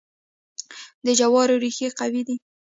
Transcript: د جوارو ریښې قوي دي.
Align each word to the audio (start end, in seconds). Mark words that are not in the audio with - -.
د 1.05 1.07
جوارو 1.19 1.55
ریښې 1.63 1.87
قوي 1.99 2.21
دي. 2.27 2.35